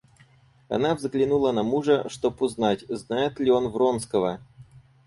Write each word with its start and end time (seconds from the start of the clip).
Она 0.67 0.95
взглянула 0.95 1.51
на 1.51 1.61
мужа, 1.61 2.09
чтоб 2.09 2.41
узнать, 2.41 2.83
знает 2.89 3.39
ли 3.39 3.51
он 3.51 3.67
Вронского. 3.67 4.41